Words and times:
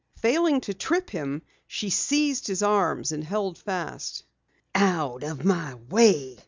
Failing 0.17 0.61
to 0.61 0.73
trip 0.73 1.11
him, 1.11 1.43
she 1.67 1.91
seized 1.91 2.47
his 2.47 2.63
arms 2.63 3.11
and 3.11 3.23
held 3.23 3.59
fast. 3.59 4.23
"Out 4.73 5.21
of 5.21 5.45
my 5.45 5.75
way!" 5.89 6.39